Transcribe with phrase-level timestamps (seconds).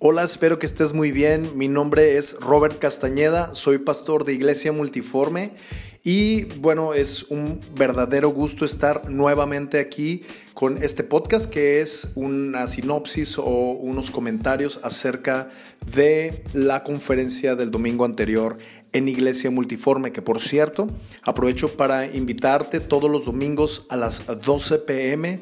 [0.00, 1.58] Hola, espero que estés muy bien.
[1.58, 5.50] Mi nombre es Robert Castañeda, soy pastor de Iglesia Multiforme
[6.04, 10.22] y bueno, es un verdadero gusto estar nuevamente aquí
[10.54, 15.48] con este podcast que es una sinopsis o unos comentarios acerca
[15.92, 18.56] de la conferencia del domingo anterior
[18.92, 20.86] en Iglesia Multiforme, que por cierto,
[21.22, 25.40] aprovecho para invitarte todos los domingos a las 12 pm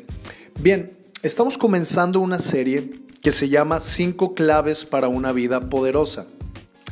[0.60, 0.90] Bien,
[1.22, 2.90] estamos comenzando una serie
[3.20, 6.26] que se llama Cinco claves para una vida poderosa.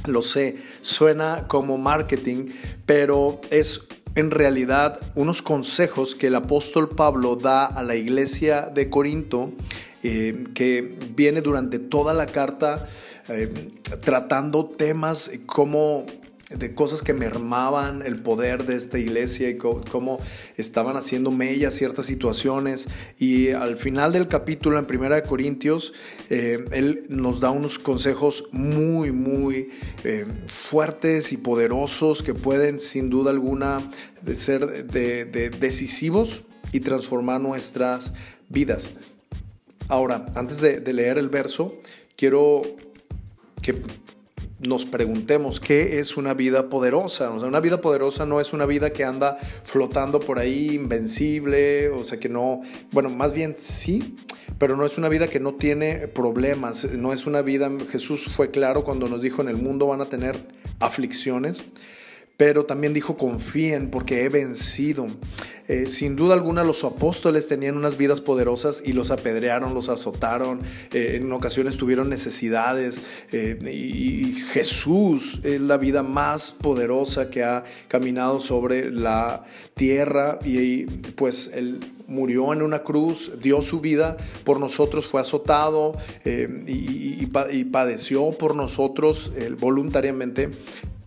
[0.07, 2.47] Lo sé, suena como marketing,
[2.87, 3.83] pero es
[4.15, 9.53] en realidad unos consejos que el apóstol Pablo da a la iglesia de Corinto,
[10.03, 12.89] eh, que viene durante toda la carta
[13.29, 13.53] eh,
[14.03, 16.07] tratando temas como
[16.51, 20.19] de cosas que mermaban el poder de esta iglesia y cómo,
[20.57, 22.89] estaban haciendo mella ciertas situaciones.
[23.19, 25.95] Y al final del capítulo, en Primera de Corintios,
[26.29, 29.71] eh, él nos da unos consejos muy, muy
[30.03, 33.79] eh, fuertes y poderosos que pueden, sin duda alguna,
[34.35, 38.13] ser de, decisivos y transformar nuestras
[38.49, 38.93] vidas.
[39.89, 41.73] Ahora, antes de leer el verso,
[42.17, 42.63] quiero
[43.63, 43.83] que
[44.61, 47.31] nos preguntemos qué es una vida poderosa.
[47.31, 51.89] O sea, una vida poderosa no es una vida que anda flotando por ahí, invencible,
[51.89, 52.61] o sea, que no,
[52.93, 54.17] bueno, más bien sí,
[54.59, 58.51] pero no es una vida que no tiene problemas, no es una vida, Jesús fue
[58.51, 60.37] claro cuando nos dijo en el mundo van a tener
[60.79, 61.63] aflicciones,
[62.41, 65.07] pero también dijo confíen porque he vencido.
[65.69, 70.63] Eh, sin duda alguna los apóstoles tenían unas vidas poderosas y los apedrearon, los azotaron,
[70.91, 77.63] eh, en ocasiones tuvieron necesidades eh, y, Jesús es la vida más poderosa que ha
[77.89, 84.59] caminado sobre la tierra y pues él murió en una cruz, dio su vida por
[84.59, 87.27] nosotros, fue azotado y,
[87.67, 89.31] padeció por nosotros
[89.61, 90.51] voluntariamente,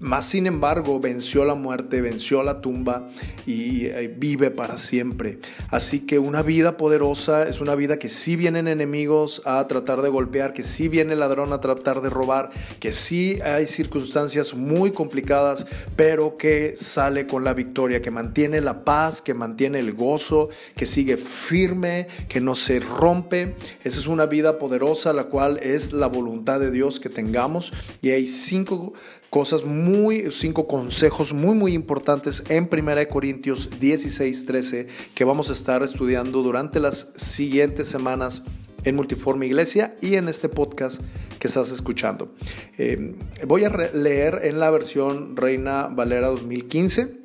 [0.04, 3.08] más sin embargo, venció la muerte, venció la tumba
[3.46, 5.40] y eh, vive para siempre.
[5.70, 10.10] Así que una vida poderosa es una vida que sí vienen enemigos a tratar de
[10.10, 12.50] golpear, que sí viene el ladrón a tratar de robar,
[12.82, 15.66] que sí hay circunstancias muy complicadas,
[15.96, 20.86] pero que sale con la victoria, que mantiene la paz, que mantiene el gozo, que
[20.86, 23.56] sigue firme, que no se rompe.
[23.86, 27.72] Esa es una vida poderosa, la cual es la voluntad de Dios que tengamos.
[28.02, 28.94] Y hay cinco
[29.34, 35.54] cosas muy, cinco consejos muy, muy importantes en 1 Corintios 16, 13 que vamos a
[35.54, 38.44] estar estudiando durante las siguientes semanas
[38.84, 41.02] en Multiforme Iglesia y en este podcast
[41.40, 42.32] que estás escuchando.
[42.78, 43.16] Eh,
[43.48, 47.18] voy a leer en la versión Reina Valera 2015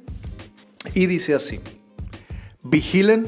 [0.95, 1.61] y dice así,
[2.63, 3.27] vigilen,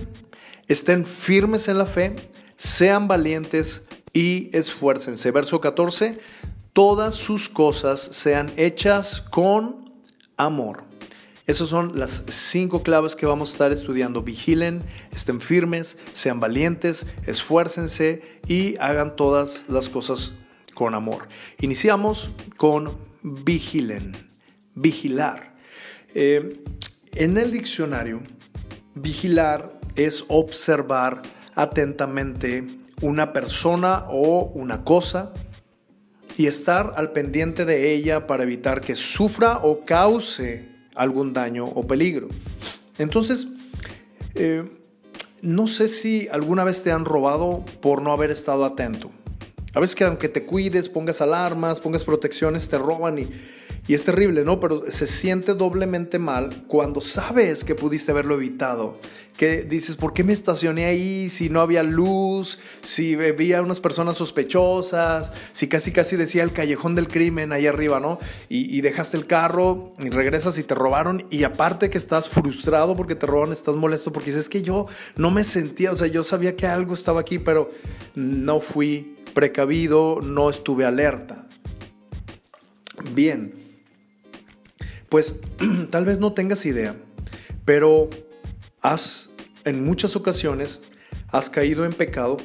[0.69, 2.17] estén firmes en la fe,
[2.57, 3.83] sean valientes
[4.15, 5.31] y esfuércense.
[5.33, 6.19] Verso 14,
[6.81, 9.93] todas sus cosas sean hechas con
[10.39, 10.85] amor.
[11.47, 14.23] Esas son las cinco claves que vamos a estar estudiando.
[14.23, 14.83] Vigilen,
[15.13, 20.33] estén firmes, sean valientes, esfuércense y hagan todas las cosas
[20.73, 21.29] con amor.
[21.61, 24.17] Iniciamos con vigilen,
[24.75, 25.53] vigilar.
[26.15, 26.63] Eh,
[27.13, 28.23] en el diccionario,
[28.95, 31.21] vigilar es observar
[31.55, 32.67] atentamente
[33.03, 35.35] una persona o una cosa
[36.41, 41.87] y estar al pendiente de ella para evitar que sufra o cause algún daño o
[41.87, 42.29] peligro.
[42.97, 43.47] Entonces,
[44.35, 44.65] eh,
[45.43, 49.11] no sé si alguna vez te han robado por no haber estado atento.
[49.75, 53.29] A veces que aunque te cuides, pongas alarmas, pongas protecciones, te roban y
[53.91, 54.61] y es terrible, ¿no?
[54.61, 59.01] Pero se siente doblemente mal cuando sabes que pudiste haberlo evitado.
[59.37, 62.61] Que dices, ¿por qué me estacioné ahí si no había luz?
[62.83, 67.99] Si veía unas personas sospechosas, si casi casi decía el callejón del crimen ahí arriba,
[67.99, 68.21] ¿no?
[68.49, 71.27] Y, dejaste el carro y regresas y te robaron.
[71.29, 74.87] Y aparte que estás frustrado porque te roban, estás molesto porque dices, es que yo
[75.17, 77.71] no me sentía, o sea, yo sabía que algo estaba aquí, pero
[78.15, 81.49] no fui precavido, no estuve alerta.
[83.13, 83.60] Bien,
[85.11, 85.37] pues
[85.91, 86.97] tal vez no tengas idea,
[87.67, 88.09] pero
[88.81, 89.31] has
[89.67, 90.81] en muchas ocasiones
[91.29, 92.39] has caído en pecado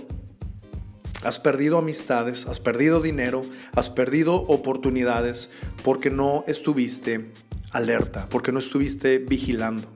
[1.25, 3.41] Has perdido amistades, has perdido dinero,
[3.75, 5.49] has perdido oportunidades
[5.83, 7.31] porque no estuviste
[7.71, 9.87] alerta, porque no estuviste vigilando.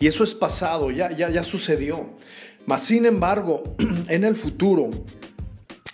[0.00, 2.08] Y eso es pasado, ya, ya, ya sucedió.
[2.64, 3.76] Mas sin embargo,
[4.08, 4.90] en el futuro,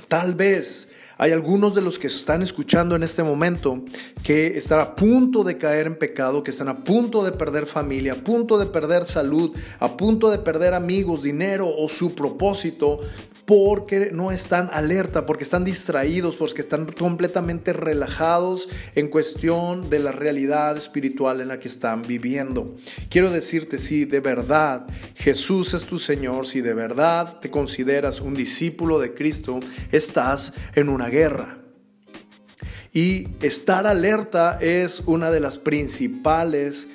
[0.07, 3.83] tal vez hay algunos de los que están escuchando en este momento
[4.23, 8.15] que están a punto de caer en pecado, que están a punto de perder familia,
[8.15, 13.01] a punto de perder salud, a punto de perder amigos, dinero o su propósito
[13.45, 20.13] porque no están alerta, porque están distraídos, porque están completamente relajados en cuestión de la
[20.13, 22.77] realidad espiritual en la que están viviendo.
[23.09, 24.87] Quiero decirte, si de verdad
[25.17, 29.61] Jesús es tu Señor, si de verdad te consideras un discípulo de Cristo,
[29.91, 31.59] estás en una guerra.
[32.93, 36.89] Y estar alerta es una de las principales...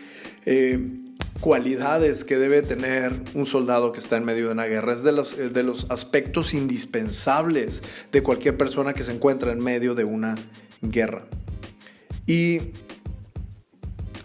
[0.45, 1.03] Eh,
[1.39, 4.93] cualidades que debe tener un soldado que está en medio de una guerra.
[4.93, 9.59] Es de los, eh, de los aspectos indispensables de cualquier persona que se encuentra en
[9.59, 10.35] medio de una
[10.81, 11.25] guerra.
[12.25, 12.73] Y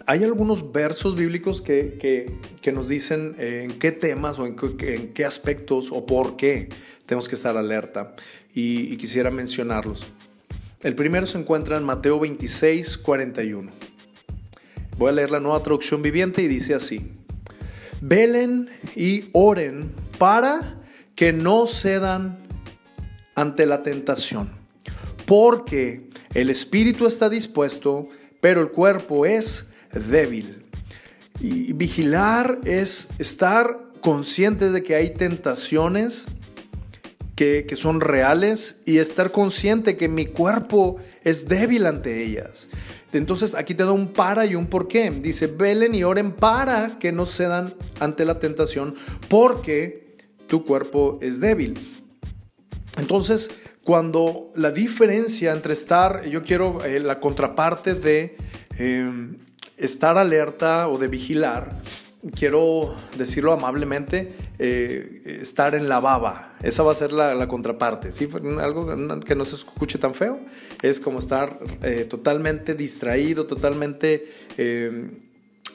[0.05, 2.33] hay algunos versos bíblicos que,
[2.73, 6.69] nos dicen en qué temas o en qué, aspectos o por qué
[7.05, 8.15] tenemos que estar alerta.
[8.53, 10.07] Y, y quisiera mencionarlos.
[10.81, 13.92] El primero se encuentra en Mateo 26, 41.
[14.97, 17.11] Voy a leer la nueva traducción viviente y dice así.
[18.01, 20.81] Velen y oren para
[21.15, 22.37] que no cedan
[23.35, 24.51] ante la tentación,
[25.25, 28.05] porque el espíritu está dispuesto,
[28.41, 30.65] pero el cuerpo es débil.
[31.39, 36.25] Y vigilar es estar consciente de que hay tentaciones
[37.35, 42.69] que, que, son reales y estar consciente que mi cuerpo es débil ante ellas.
[43.13, 45.09] Entonces aquí te da un para y un por qué.
[45.11, 48.95] Dice, velen y oren para que no cedan ante la tentación
[49.29, 50.17] porque
[50.47, 51.79] tu cuerpo es débil.
[52.97, 53.49] Entonces,
[53.83, 58.37] cuando la diferencia entre estar, yo quiero eh, la contraparte de
[58.77, 59.37] em,
[59.77, 61.81] estar alerta o de vigilar,
[62.35, 66.52] quiero decirlo amablemente, eh, estar en la baba.
[66.63, 68.11] Esa va a ser la, contraparte.
[68.11, 68.27] ¿sí?
[68.59, 70.39] Algo que no se escuche tan feo.
[70.81, 74.25] Es como estar eh, totalmente distraído, totalmente
[74.57, 75.09] eh,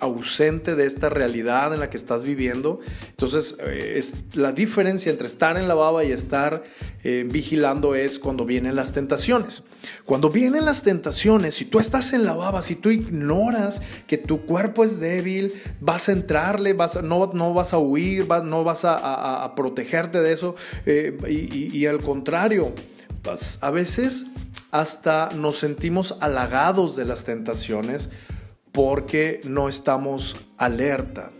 [0.00, 2.80] ausente de esta realidad en la que estás viviendo.
[3.10, 6.62] Entonces, eh, es, la diferencia entre estar en la baba y estar
[7.04, 9.62] eh, vigilando es cuando vienen las tentaciones.
[10.04, 14.42] Cuando vienen las tentaciones, si tú estás en la baba, si tú ignoras que tu
[14.44, 19.52] cuerpo es débil, vas a entrarle, vas no, no vas a huir, no vas a,
[19.56, 20.54] protegerte de eso.
[20.86, 22.72] Eh, y, y, al contrario,
[23.60, 24.26] a veces
[24.70, 28.10] hasta nos sentimos halagados de las tentaciones
[28.78, 31.32] porque no estamos alerta.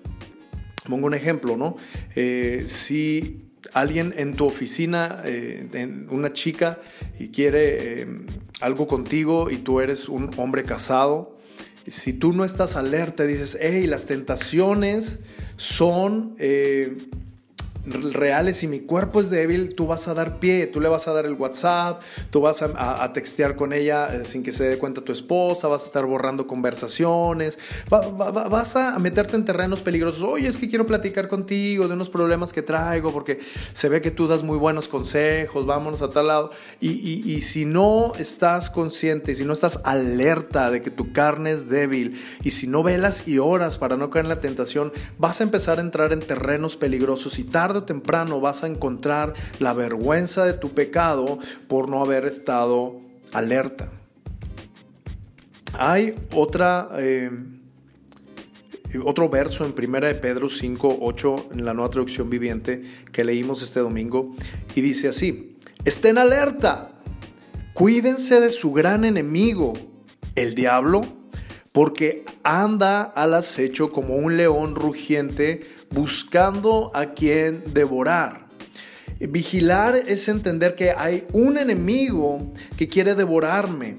[0.88, 1.76] Pongo un ejemplo, ¿no?
[2.16, 5.68] Eh, si alguien en tu oficina, eh,
[6.10, 6.80] una chica,
[7.16, 8.06] y quiere eh,
[8.60, 11.38] algo contigo y tú eres un hombre casado,
[11.86, 15.20] si tú no estás alerta, dices, hey, las tentaciones
[15.56, 16.34] son
[17.92, 21.12] reales y mi cuerpo es débil, tú vas a dar pie, tú le vas a
[21.12, 25.00] dar el WhatsApp, tú vas a, textear con ella eh, sin que se dé cuenta
[25.00, 27.58] tu esposa, vas a estar borrando conversaciones,
[27.88, 30.22] vas a meterte en terrenos peligrosos.
[30.22, 33.40] Oye, es que quiero platicar contigo de unos problemas que traigo porque
[33.72, 36.50] se ve que tú das muy buenos consejos, vámonos a tal lado.
[36.80, 41.68] Y, y si no estás consciente, si no estás alerta de que tu carne es
[41.68, 45.44] débil y si no velas y oras para no caer en la tentación, vas a
[45.44, 50.52] empezar a entrar en terrenos peligrosos y tarde temprano vas a encontrar la vergüenza de
[50.52, 52.96] tu pecado por no haber estado
[53.32, 53.90] alerta.
[55.78, 57.30] Hay otra, eh,
[59.04, 62.82] otro verso en 1 de Pedro 5, 8 en la nueva traducción viviente
[63.12, 64.34] que leímos este domingo
[64.74, 66.92] y dice así, estén alerta,
[67.74, 69.74] cuídense de su gran enemigo,
[70.34, 71.02] el diablo,
[71.72, 78.48] porque anda al acecho como un león rugiente buscando a quien devorar.
[79.20, 83.96] Vigilar es entender que hay un enemigo que quiere devorarme,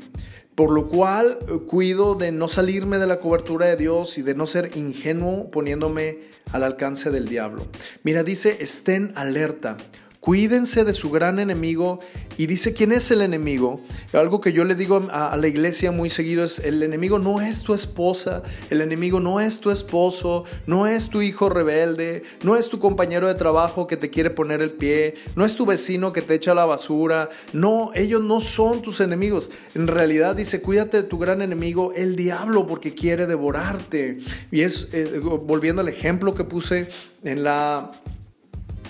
[0.55, 4.45] por lo cual cuido de no salirme de la cobertura de Dios y de no
[4.45, 6.19] ser ingenuo poniéndome
[6.51, 7.65] al alcance del diablo.
[8.03, 9.77] Mira, dice, estén alerta.
[10.19, 11.99] Cuídense de su gran enemigo
[12.37, 13.79] y dice quién es el enemigo.
[14.11, 17.63] Algo que yo le digo a, la iglesia muy seguido es, el enemigo no es
[17.63, 22.67] tu esposa, el enemigo no es tu esposo, no es tu hijo rebelde, no es
[22.67, 26.21] tu compañero de trabajo que te quiere poner el pie, no es tu vecino que
[26.21, 29.49] te echa la basura, no, ellos no son tus enemigos.
[29.73, 34.17] En realidad dice, cuídate de tu gran enemigo, el diablo, porque quiere devorarte.
[34.51, 36.89] Y es, eh, volviendo al ejemplo que puse
[37.23, 37.91] en la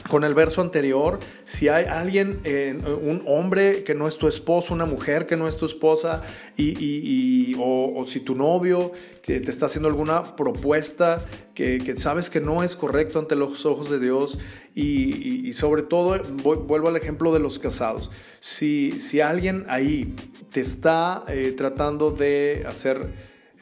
[0.09, 4.73] con el verso anterior, si hay alguien, eh, un hombre que no es tu esposo,
[4.73, 6.21] una mujer que no es tu esposa,
[6.57, 11.23] y, o, si tu novio que te está haciendo alguna propuesta
[11.53, 14.37] que, sabes que no es correcto ante los ojos de Dios,
[14.75, 20.15] y, sobre todo, vuelvo al ejemplo de los casados, si, si alguien ahí
[20.51, 23.13] te está eh, tratando de hacer...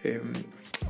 [0.04, 0.22] Em,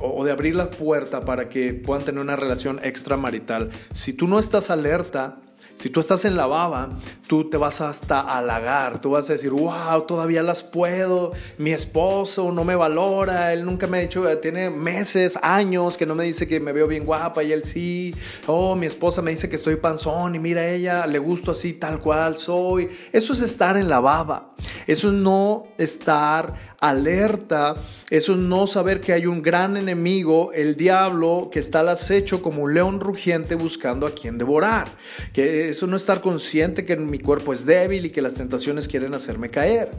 [0.00, 3.70] o de abrir la puerta para que puedan tener una relación extramarital.
[3.92, 5.40] Si tú no estás alerta,
[5.78, 6.88] si tú estás en la baba,
[7.28, 12.50] tú te vas hasta halagar, tú vas a decir, wow, todavía las puedo, mi esposo
[12.50, 16.48] no me valora, él nunca me ha dicho, tiene meses, años que no me dice
[16.48, 18.12] que me veo bien guapa y él sí,
[18.46, 22.00] oh, mi esposa me dice que estoy panzón y mira ella, le gusto así tal
[22.00, 22.88] cual soy.
[23.12, 24.54] Eso es estar en la baba,
[24.88, 27.76] eso es no estar alerta,
[28.08, 32.40] eso es no saber que hay un gran enemigo, el diablo, que está al acecho
[32.40, 34.88] como un león rugiente buscando a quien devorar.
[35.32, 39.12] Que eso no estar consciente que mi cuerpo es débil y que las tentaciones quieren
[39.14, 39.90] hacerme caer.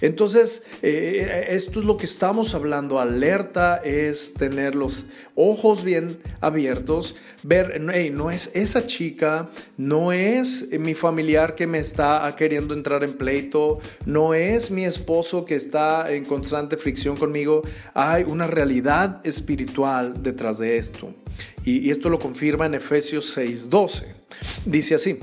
[0.00, 2.98] Entonces, eh, esto es lo que estamos hablando.
[2.98, 10.94] Alerta es tener los ojos bien abiertos, ver, no es esa chica, no es mi
[10.94, 16.21] familiar que me está queriendo entrar en pleito, no es mi esposo que está en
[16.24, 17.62] constante fricción conmigo,
[17.94, 21.14] hay una realidad espiritual detrás de esto.
[21.64, 24.06] Y, esto lo confirma en Efesios 6:12.
[24.64, 25.18] Dice así,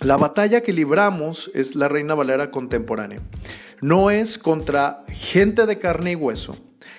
[0.00, 3.20] la batalla que libramos es la Reina Valera contemporánea.
[3.80, 6.56] No es contra gente de carne y hueso,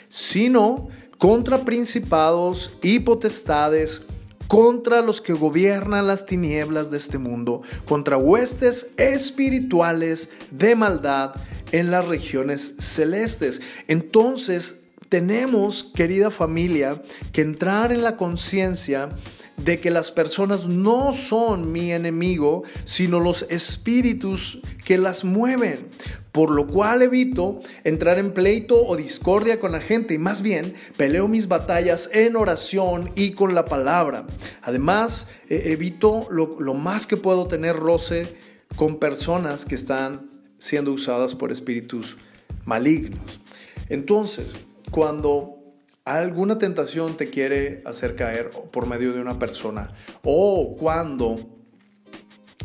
[0.07, 4.03] sino contra principados y potestades,
[4.47, 11.33] contra los que gobiernan las tinieblas de este mundo, contra huestes espirituales de maldad
[11.73, 13.61] en las regiones celestes.
[13.89, 14.77] Entonces,
[15.09, 17.03] tenemos, querida familia,
[17.33, 19.09] que entrar en la conciencia
[19.57, 25.87] de que las personas no son mi enemigo, sino los espíritus que las mueven,
[26.31, 30.73] por lo cual evito entrar en pleito o discordia con la gente y más bien
[30.97, 34.25] peleo mis batallas en oración y con la palabra.
[34.63, 38.35] Además, eh, evito lo más que puedo tener roce
[38.75, 40.25] con personas que están
[40.63, 42.15] siendo usadas por espíritus
[42.63, 43.41] malignos.
[43.89, 44.55] Entonces,
[44.91, 45.57] cuando
[46.05, 49.93] alguna tentación te quiere hacer caer por medio de una persona
[50.23, 51.37] o cuando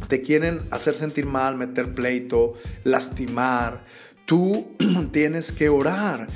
[0.07, 3.85] te quieren hacer sentir mal, meter pleito, lastimar,
[4.27, 4.69] tú
[5.13, 6.29] tienes que orar,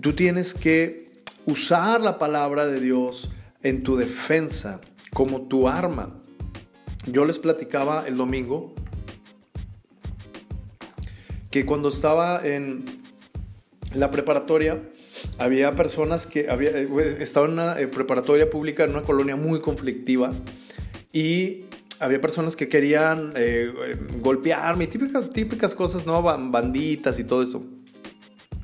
[0.00, 1.12] tú tienes que
[1.46, 3.30] usar la palabra de Dios
[3.62, 4.80] en tu defensa
[5.12, 6.20] como tu arma.
[7.06, 8.74] Yo les platicaba el domingo
[11.54, 12.84] que cuando estaba en
[13.94, 14.82] la preparatoria,
[15.38, 16.88] había personas que había, eh,
[17.20, 20.32] estaba en una eh, preparatoria pública en una colonia muy conflictiva
[21.12, 21.66] y
[22.00, 23.72] había personas que querían eh,
[24.20, 26.20] golpearme, típicas, típicas cosas, ¿no?
[26.22, 27.62] Banditas y todo eso.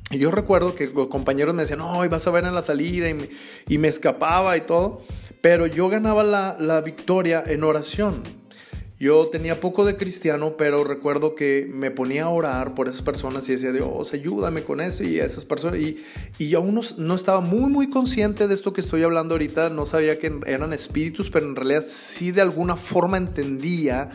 [0.09, 3.13] Y yo recuerdo que compañeros me decían, no, vas a ver en la salida y
[3.13, 3.29] me,
[3.69, 5.01] y me escapaba y todo,
[5.39, 8.40] pero yo ganaba la, la victoria en oración.
[9.01, 13.49] Yo tenía poco de cristiano, pero recuerdo que me ponía a orar por esas personas
[13.49, 15.79] y decía, Dios, ayúdame con eso y esas personas.
[15.79, 16.03] Y,
[16.37, 19.71] y aún no, estaba muy, muy consciente de esto que estoy hablando ahorita.
[19.71, 24.11] No sabía que eran espíritus, pero en realidad sí de alguna forma entendía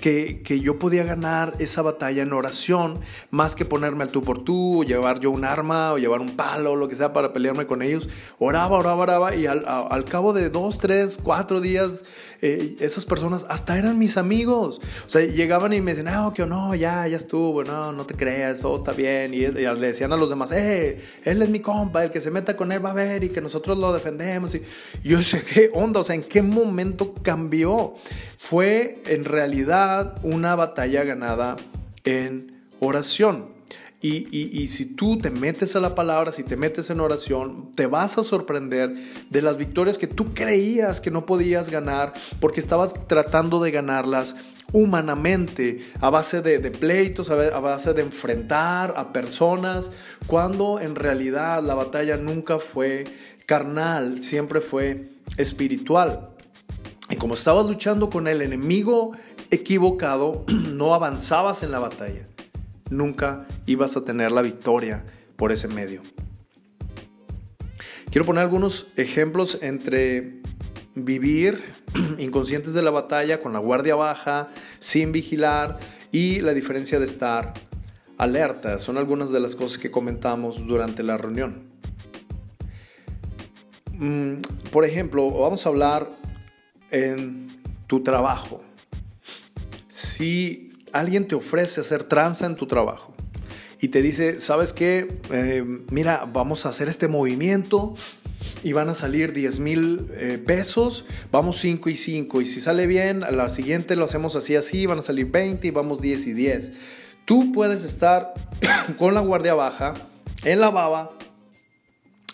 [0.00, 4.44] que, que, yo podía ganar esa batalla en oración, más que ponerme al tú por
[4.44, 7.32] tú, o llevar yo un arma, o llevar un palo, o lo que sea para
[7.32, 8.08] pelearme con ellos.
[8.38, 12.04] Oraba, oraba, oraba, y al, al cabo de dos, tres, cuatro días,
[12.42, 14.80] eh, esas personas hasta eran mis amigos.
[15.06, 18.14] O sea, llegaban y me decían, ah, que no, ya, ya estuvo, no, no te
[18.14, 19.32] creas, todo está bien.
[19.34, 22.56] Y, le decían a los demás, eh, él es mi compa, el que se meta
[22.56, 24.54] con él va a ver y que nosotros lo defendemos.
[24.54, 24.62] Y
[25.02, 27.94] yo sé qué onda, o sea, en qué momento cambió.
[28.36, 31.56] Fue en realidad una batalla ganada
[32.04, 33.57] en oración.
[34.00, 38.16] Y, si tú te metes a la palabra, si te metes en oración, te vas
[38.16, 38.94] a sorprender
[39.28, 44.36] de las victorias que tú creías que no podías ganar porque estabas tratando de ganarlas
[44.72, 49.90] humanamente, a base de, pleitos, a base de enfrentar a personas,
[50.28, 53.04] cuando en realidad la batalla nunca fue
[53.46, 56.30] carnal, siempre fue espiritual.
[57.10, 59.12] Y como estabas luchando con el enemigo
[59.50, 62.28] equivocado, no avanzabas en la batalla
[62.90, 65.04] nunca ibas a tener la victoria
[65.36, 66.02] por ese medio.
[68.10, 70.40] Quiero poner algunos ejemplos entre
[70.94, 71.62] vivir
[72.18, 75.78] inconscientes de la batalla con la guardia baja, sin vigilar
[76.10, 77.54] y la diferencia de estar
[78.16, 78.78] alerta.
[78.78, 81.68] Son algunas de las cosas que comentamos durante la reunión.
[83.92, 84.40] Mm,
[84.70, 86.10] por ejemplo, vamos a hablar
[86.90, 87.48] en
[87.86, 88.62] tu trabajo.
[89.88, 93.14] si alguien te ofrece hacer tranza en tu trabajo
[93.80, 95.20] y te dice, ¿sabes qué?
[95.30, 97.94] Eh, mira, vamos a hacer este movimiento
[98.62, 102.86] y van a salir 10 mil eh, pesos, vamos 5 y 5 y si sale
[102.86, 106.26] bien, a la siguiente lo hacemos así, así, van a salir 20 y vamos 10
[106.28, 106.72] y 10.
[107.24, 108.34] Tú puedes estar
[108.98, 109.94] con la guardia baja
[110.44, 111.12] en la baba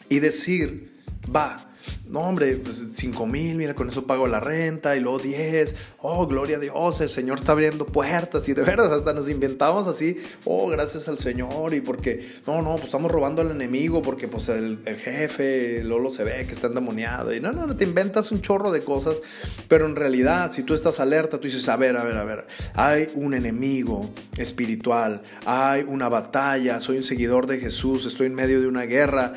[0.09, 1.03] y decir,
[1.35, 1.74] va,
[2.07, 5.75] no, hombre, pues 5 mil, mira, con eso pago la renta y luego 10.
[6.03, 9.87] Oh, gloria a Dios, el Señor está abriendo puertas y de verdad hasta nos inventamos
[9.87, 10.19] así.
[10.45, 14.51] Oh, gracias al Señor y porque, no, no, pues estamos robando al enemigo porque pues
[14.51, 18.33] el, el jefe, Lolo se ve que está endemoniado y no, no, no, te inventas
[18.33, 19.23] un chorro de cosas,
[19.69, 22.47] pero en realidad si tú estás alerta, tú dices, a ver, a ver, a ver,
[22.75, 28.61] hay un enemigo espiritual, hay una batalla, soy un seguidor de Jesús, estoy en medio
[28.61, 29.33] de una guerra,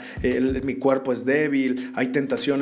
[0.64, 2.08] mi cuerpo es débil, hay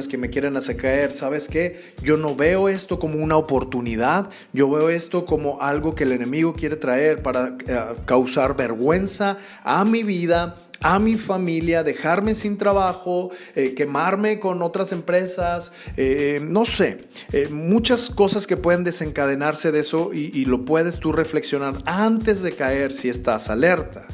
[0.07, 1.13] que me quieren hacer caer.
[1.13, 1.79] ¿Sabes qué?
[2.03, 6.53] Yo no veo esto como una oportunidad, yo veo esto como algo que el enemigo
[6.53, 13.31] quiere traer para eh, causar vergüenza a mi vida, a mi familia, dejarme sin trabajo,
[13.55, 17.07] eh, quemarme con otras empresas, eh, no sé,
[17.49, 22.51] muchas cosas que pueden desencadenarse de eso y, y, lo puedes tú reflexionar antes de
[22.51, 24.05] caer si estás alerta.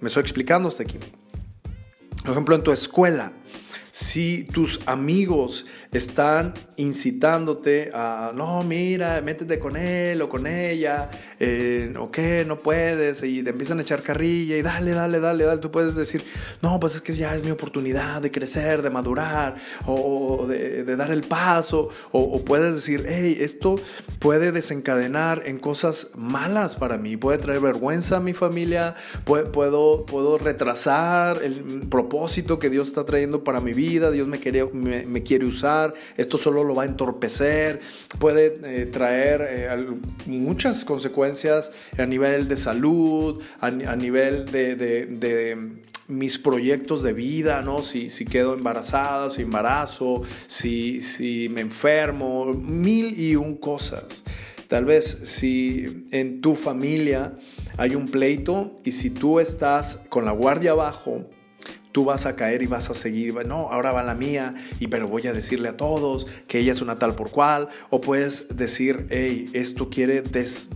[0.00, 0.98] ¿Me estoy explicando hasta aquí?
[2.22, 3.32] Por ejemplo, en tu escuela,
[3.90, 11.92] si tus amigos están incitándote a, no, mira, métete con él o con ella, eh,
[11.98, 15.60] o qué, no puedes, y te empiezan a echar carrilla y dale, dale, dale, dale,
[15.60, 16.24] tú puedes decir,
[16.62, 19.56] no, pues es que ya es mi oportunidad de crecer, de madurar,
[19.86, 23.76] o, de, dar el paso, o, puedes decir, hey, esto
[24.18, 28.94] puede desencadenar en cosas malas para mí, puede traer vergüenza a mi familia,
[29.24, 34.66] puedo, puedo retrasar el propósito que Dios está trayendo para mi vida, Dios me quiere,
[34.66, 37.80] me quiere usar esto solo lo va a entorpecer,
[38.18, 39.86] puede eh, traer eh,
[40.26, 47.82] muchas consecuencias a nivel de salud, a, nivel de, mis proyectos de vida, ¿no?
[47.82, 54.24] Si, si quedo embarazada, si embarazo, si, si me enfermo, mil y un cosas.
[54.66, 57.36] Tal vez si en tu familia
[57.76, 61.26] hay un pleito y si tú estás con la guardia abajo,
[61.92, 65.08] tú vas a caer y vas a seguir, no, ahora va la mía, y pero
[65.08, 69.06] voy a decirle a todos que ella es una tal por cual, o puedes decir,
[69.10, 70.22] hey, esto quiere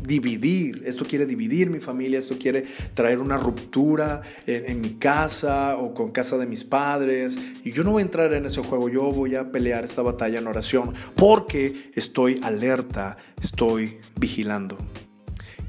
[0.02, 5.76] dividir, esto quiere dividir mi familia, esto quiere traer una ruptura en, en, mi casa
[5.76, 8.88] o con casa de mis padres, y yo no voy a entrar en ese juego,
[8.88, 14.78] yo voy a pelear esta batalla en oración, porque estoy alerta, estoy vigilando.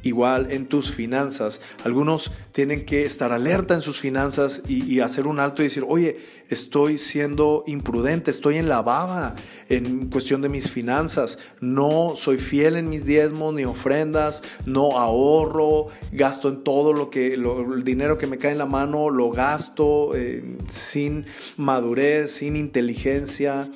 [0.05, 1.61] Igual en tus finanzas.
[1.83, 6.17] Algunos tienen que estar alerta en sus finanzas y, hacer un alto y decir, oye,
[6.49, 9.35] estoy siendo imprudente, estoy en la baba
[9.69, 11.37] en cuestión de mis finanzas.
[11.61, 17.33] No soy fiel en mis diezmos ni ofrendas, no ahorro, gasto en todo lo que,
[17.33, 21.25] el dinero que me cae en la mano, lo gasto eh, sin
[21.57, 23.69] madurez, sin inteligencia.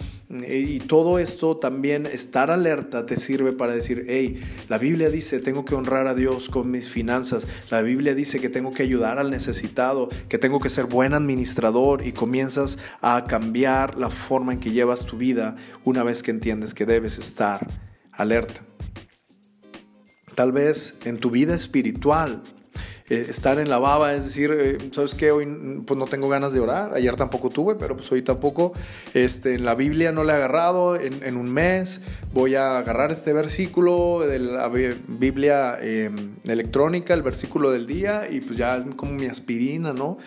[0.47, 5.65] Y todo esto también, estar alerta, te sirve para decir, hey, la Biblia dice, tengo
[5.65, 7.47] que honrar a Dios con mis finanzas.
[7.71, 12.05] La Biblia dice que tengo que ayudar al necesitado, que tengo que ser buen administrador
[12.05, 12.11] y
[13.01, 17.17] a cambiar la forma en que llevas tu vida una vez que entiendes que debes
[17.17, 17.67] estar
[18.11, 18.61] alerta.
[20.35, 22.43] Tal vez en tu vida espiritual
[23.09, 25.31] eh, estar en la baba, es decir, eh, ¿sabes qué?
[25.31, 25.47] Hoy
[25.85, 28.71] pues no tengo ganas de orar, ayer tampoco tuve, pero pues hoy tampoco.
[29.15, 32.01] Este, en la Biblia no le he agarrado, en, un mes
[32.33, 38.41] voy a agarrar este versículo de la Biblia em, electrónica, el versículo del día, y
[38.41, 40.19] pues ya es como mi aspirina, ¿no?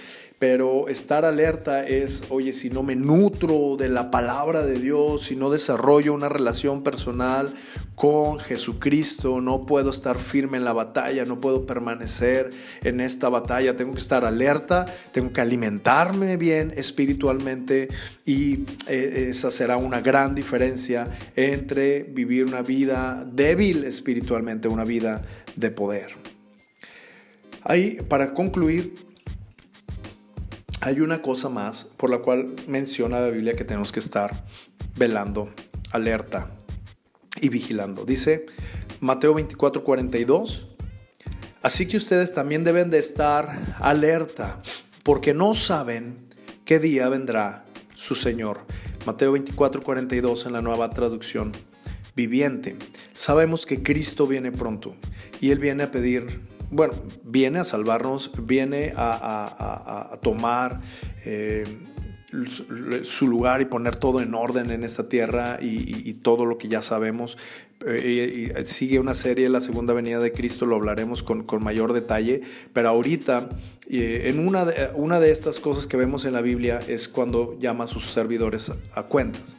[0.42, 5.37] Pero estar alerta es, oye, si no me nutro de la palabra de Dios, si
[5.37, 7.55] no desarrollo una relación personal
[7.94, 12.50] con Jesucristo, no puedo estar firme en la batalla, no puedo permanecer
[12.83, 17.87] en esta batalla, tengo que estar alerta, tengo que alimentarme bien espiritualmente
[18.26, 25.24] y eh, esa será una gran diferencia entre vivir una vida débil espiritualmente, una vida
[25.55, 26.09] de poder.
[27.62, 29.12] Ahí, para concluir,
[30.83, 34.45] hay una cosa más por la cual menciona la Biblia que tenemos que estar
[34.97, 35.49] velando,
[35.92, 36.51] alerta
[37.40, 38.05] y vigilando.
[38.05, 38.47] Dice
[38.99, 40.66] Mateo 24, 42.
[41.62, 44.61] Así que ustedes también deben de estar alerta,
[45.05, 46.16] porque no saben
[46.64, 47.64] qué día vendrá
[47.95, 48.59] su Señor.
[49.07, 51.53] Mateo 24, 42 en la nueva traducción
[52.16, 52.77] viviente.
[53.14, 54.97] Sabemos que Cristo viene pronto
[55.40, 56.40] y Él viene a pedir
[56.72, 60.80] bueno, viene a salvarnos, viene a, tomar
[61.24, 61.64] eh,
[63.02, 66.80] su lugar y poner todo en orden en esta tierra y, todo lo que ya
[66.80, 67.37] sabemos.
[67.87, 72.40] Eh, sigue una serie, La Segunda Venida de Cristo, lo hablaremos con, mayor detalle,
[72.72, 73.50] pero ahorita
[73.90, 77.87] eh, en una de estas cosas que vemos en la Biblia es cuando llama a
[77.87, 79.58] sus servidores a cuentas.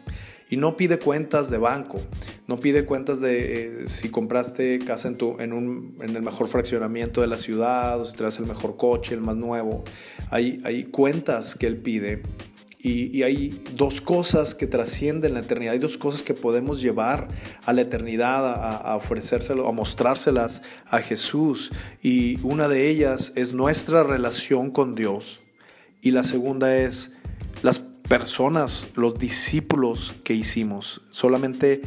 [0.54, 2.00] Y no pide cuentas de banco,
[2.46, 6.48] no pide cuentas de eh, si compraste casa en, tu, en, un, en, el mejor
[6.48, 9.84] fraccionamiento de la ciudad o si traes el mejor coche, el más nuevo.
[10.30, 12.22] Hay, hay cuentas que él pide
[12.78, 17.30] y, hay dos cosas que trascienden la eternidad, hay dos cosas que podemos llevar
[17.66, 21.72] a la eternidad, a, a ofrecérselo, a mostrárselas a Jesús.
[22.04, 25.40] Y una de ellas es nuestra relación con Dios.
[26.04, 27.14] Y la segunda es
[28.14, 31.02] personas, los discípulos que hicimos.
[31.10, 31.82] Solamente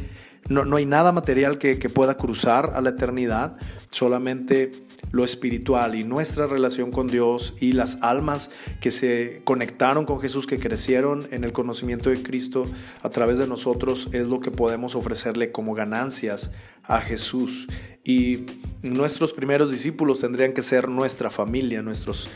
[0.49, 3.55] no, no hay nada material que, que pueda cruzar a la eternidad,
[3.87, 4.73] solamente
[5.11, 10.47] lo espiritual y nuestra relación con Dios y las almas que se conectaron con Jesús,
[10.47, 12.67] que crecieron en el conocimiento de Cristo
[13.03, 16.51] a través de nosotros, es lo que podemos ofrecerle como ganancias
[16.83, 17.69] a Jesús.
[18.03, 18.47] Y
[18.81, 22.29] nuestros primeros discípulos tendrían que ser nuestra familia, nuestros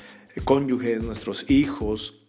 [0.46, 2.21] cónyuges, nuestros hijos,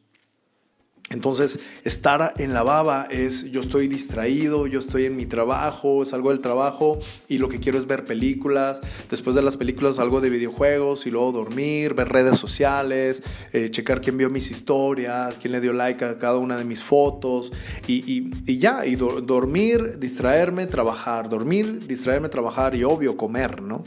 [1.13, 6.31] entonces, estar en la baba es yo estoy distraído, yo estoy en mi trabajo, salgo
[6.31, 6.99] del trabajo
[7.29, 8.81] y lo que quiero es ver películas.
[9.11, 13.23] Después de las películas salgo de videojuegos y luego dormir, ver redes sociales,
[13.53, 16.83] eh, checar quién vio mis historias, quién le dio like a cada una de mis
[16.83, 17.53] fotos
[17.87, 23.85] y, ya, y dormir, distraerme, trabajar, dormir, distraerme, trabajar y obvio comer, ¿no?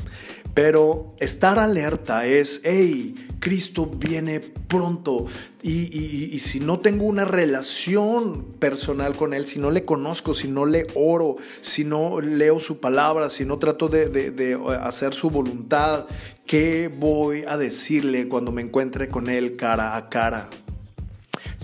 [0.55, 5.25] Pero estar alerta es, hey, Cristo viene pronto.
[5.61, 10.65] Y, si no tengo una relación personal con Él, si no le conozco, si no
[10.65, 16.05] le oro, si no leo su palabra, si no trato de, de hacer su voluntad,
[16.45, 20.49] ¿qué voy a decirle cuando me encuentre con Él cara a cara?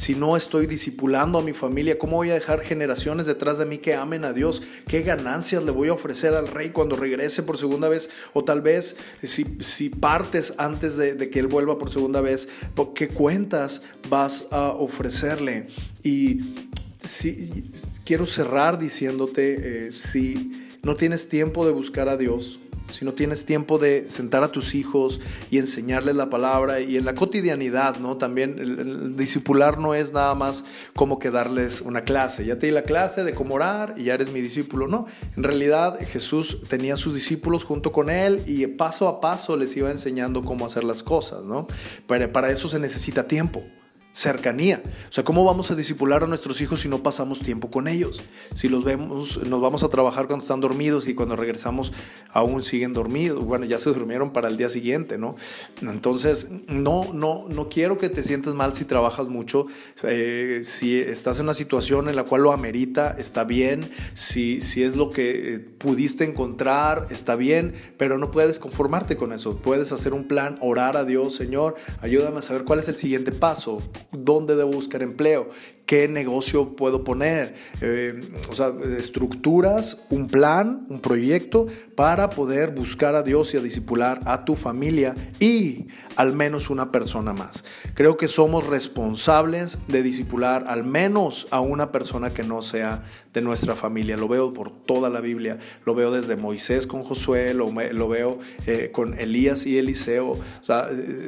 [0.02, 2.00] Si no estoy discipulando a mi familia?
[2.00, 4.64] ¿Cómo voy a dejar generaciones detrás de mí que amen a Dios?
[4.88, 8.10] ¿Qué ganancias le voy a ofrecer al rey cuando regrese por segunda vez?
[8.34, 12.48] O tal vez si, si partes antes de, que Él vuelva por segunda vez,
[12.96, 15.68] ¿qué cuentas vas a ofrecerle?
[16.02, 16.56] Y
[16.98, 17.64] si,
[18.04, 22.60] quiero cerrar diciéndote, eh, si no tienes tiempo de buscar a Dios,
[22.92, 27.06] si no tienes tiempo de sentar a tus hijos y enseñarles la palabra y en
[27.06, 28.18] la cotidianidad, ¿no?
[28.18, 30.64] También el, discipular no es nada más
[30.96, 32.46] como que darles una clase.
[32.46, 35.06] Ya te di la clase de cómo orar y ya eres mi discípulo, ¿no?
[35.36, 39.76] En realidad Jesús tenía a sus discípulos junto con él y paso a paso les
[39.76, 41.68] iba enseñando cómo hacer las cosas, ¿no?
[42.08, 43.64] Pero para eso se necesita tiempo
[44.12, 44.84] cercanía.
[45.10, 48.24] O sea, ¿cómo vamos a disipular a nuestros hijos si no pasamos tiempo con ellos?
[48.54, 51.94] Si los vemos, nos vamos a trabajar cuando están dormidos y cuando regresamos
[52.30, 53.44] aún siguen dormidos.
[53.44, 55.36] Bueno, ya se durmieron para el día siguiente, ¿no?
[55.82, 59.68] Entonces, no, no, no quiero que te sientas mal si trabajas mucho.
[60.04, 63.90] Eh, si estás en una situación en la cual lo amerita, está bien.
[64.14, 69.32] Si, si es lo que eh, pudiste encontrar, está bien, pero no puedes conformarte con
[69.32, 69.58] eso.
[69.58, 73.32] Puedes hacer un plan, orar a Dios, Señor, ayúdame a saber cuál es el siguiente
[73.32, 75.50] paso dónde debo buscar empleo,
[75.92, 78.18] qué negocio puedo poner, eh,
[78.50, 81.66] o sea, estructuras, un plan, un proyecto
[81.98, 86.94] para poder buscar a Dios y a discipular a tu familia y al menos una
[86.94, 87.66] persona más.
[87.94, 93.42] Creo que somos responsables de discipular al menos a una persona que no sea de
[93.42, 94.16] nuestra familia.
[94.16, 98.40] Lo veo por toda la Biblia, lo veo desde Moisés con Josué, lo, lo veo
[98.66, 100.32] eh, con Elías y Eliseo.
[100.32, 101.28] O sea, eh,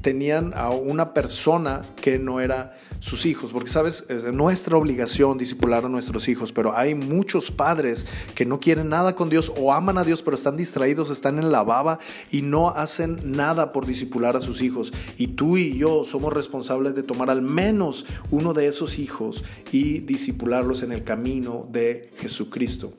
[0.00, 5.84] tenían a una persona que no era sus hijos, porque sabes, es nuestra obligación discipular
[5.84, 9.98] a nuestros hijos, pero hay muchos padres que no quieren nada con Dios o aman
[9.98, 11.98] a Dios, pero están distraídos, están en la baba
[12.30, 14.92] y no hacen nada por discipular a sus hijos.
[15.16, 20.00] Y tú y yo somos responsables de tomar al menos uno de esos hijos y
[20.00, 22.92] discipularlos en el camino de Jesucristo.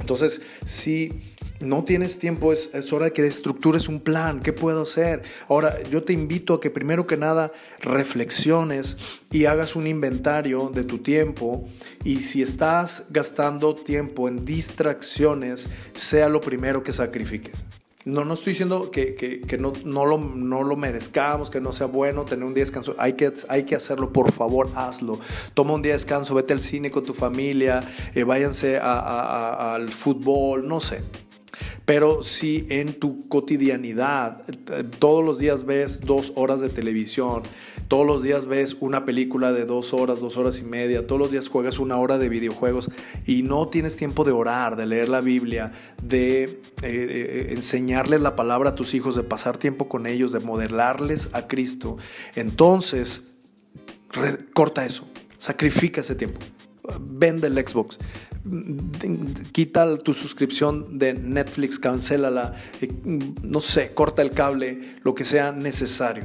[0.00, 4.40] Entonces, si no tienes tiempo, es, hora de que estructures un plan.
[4.40, 5.22] ¿Qué puedo hacer?
[5.48, 10.84] Ahora, yo te invito a que primero que nada reflexiones y hagas un inventario de
[10.84, 11.68] tu tiempo.
[12.04, 17.64] Y si estás gastando tiempo en distracciones, sea lo primero que sacrifiques.
[18.04, 21.86] No, no estoy diciendo que, que, no, no, lo, no, lo, merezcamos, que no sea
[21.86, 22.94] bueno tener un día de descanso.
[22.98, 25.18] Hay que, hay que hacerlo, por favor, hazlo.
[25.54, 27.82] Toma un día de descanso, vete al cine con tu familia,
[28.14, 31.00] eh, váyanse al fútbol, no sé.
[31.84, 34.42] Pero si en tu cotidianidad
[34.98, 37.42] todos los días ves dos horas de televisión,
[37.88, 41.30] todos los días ves una película de dos horas, dos horas y media, todos los
[41.30, 42.90] días juegas una hora de videojuegos
[43.26, 48.34] y no tienes tiempo de orar, de leer la Biblia, de eh, eh, enseñarles la
[48.34, 51.98] palabra a tus hijos, de pasar tiempo con ellos, de modelarles a Cristo,
[52.34, 53.22] entonces
[54.54, 56.40] corta eso, sacrifica ese tiempo.
[57.00, 57.98] Vende el Xbox,
[59.52, 62.90] quita tu suscripción de Netflix, cancélala, eh,
[63.42, 66.24] no sé, corta el cable, lo que sea necesario.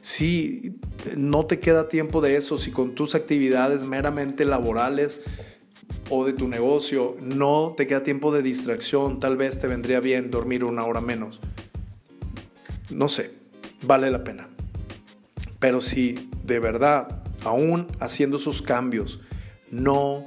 [0.00, 0.76] Si
[1.16, 5.20] no te queda tiempo de eso, si con tus actividades meramente laborales
[6.10, 10.30] o de tu negocio no te queda tiempo de distracción, tal vez te vendría bien
[10.30, 11.40] dormir una hora menos.
[12.90, 13.32] No sé,
[13.82, 14.48] vale la pena.
[15.58, 19.20] Pero si de verdad, aún haciendo esos cambios,
[19.70, 20.24] no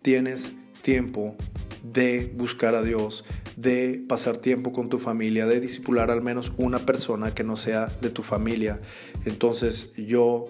[0.00, 0.52] tienes
[0.88, 1.36] tiempo
[1.82, 6.78] de buscar a Dios, de pasar tiempo con tu familia, de discipular al menos una
[6.78, 8.80] persona que no sea de tu familia.
[9.26, 10.48] Entonces yo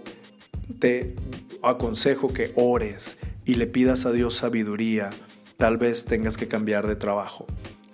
[0.78, 1.16] te
[1.60, 5.10] aconsejo que ores y le pidas a Dios sabiduría.
[5.56, 7.44] Tal vez tengas que cambiar de trabajo,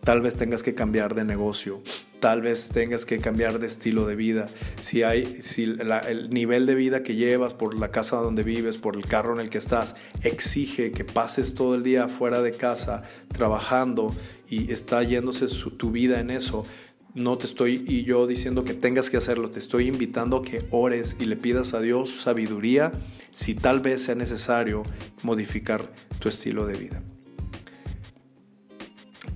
[0.04, 1.82] tal vez tengas que cambiar de negocio,
[2.24, 4.48] tal vez tengas que cambiar de estilo de vida.
[4.80, 8.96] Si hay, si el nivel de vida que llevas por la casa donde vives, por
[8.96, 13.02] el carro en el que estás, exige que pases todo el día fuera de casa
[13.28, 14.14] trabajando
[14.48, 16.64] y está yéndose tu vida en eso,
[17.12, 20.64] no te estoy y yo diciendo que tengas que hacerlo, te estoy invitando a que
[20.70, 22.90] ores y le pidas a Dios sabiduría
[23.32, 24.82] si tal vez sea necesario
[25.22, 27.02] modificar tu estilo de vida.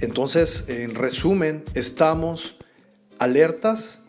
[0.01, 2.58] Entonces, en resumen, estamos
[3.19, 4.03] alertas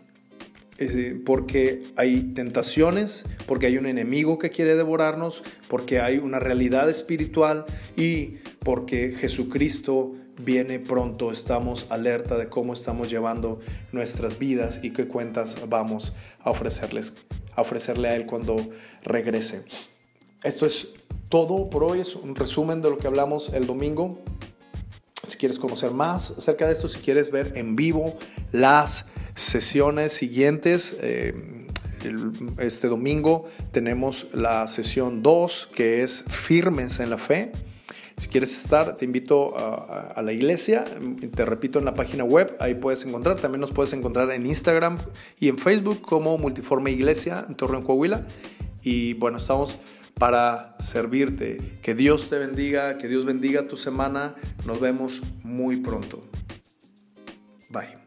[1.26, 7.66] porque hay tentaciones, porque hay un enemigo que quiere devorarnos, porque hay una realidad espiritual
[7.98, 11.32] y porque Jesucristo viene pronto.
[11.32, 13.60] Estamos alerta de cómo estamos llevando
[13.92, 17.14] nuestras vidas y qué cuentas vamos a ofrecerles,
[17.56, 18.70] a ofrecerle a Él cuando
[19.04, 19.64] regrese.
[20.44, 20.88] Esto es
[21.28, 24.22] todo por hoy, es un resumen de lo que hablamos el domingo.
[25.30, 28.18] Si quieres conocer más acerca de esto, si quieres ver en vivo
[28.52, 31.68] las sesiones siguientes, eh,
[32.58, 37.52] este domingo tenemos la sesión 2, que es Firmes en la Fe.
[38.18, 40.84] Si quieres estar, te invito a, la iglesia.
[41.36, 43.40] Te repito, en la página web, ahí puedes encontrar.
[43.40, 44.98] También nos puedes encontrar en Instagram
[45.40, 48.26] y en Facebook como Multiforme Iglesia en Torreón, Coahuila.
[48.82, 49.78] Y bueno, estamos
[50.20, 51.80] para servirte.
[51.82, 54.36] Que Dios te bendiga, que Dios bendiga tu semana.
[54.66, 56.24] Nos vemos muy pronto.
[57.70, 57.99] Bye.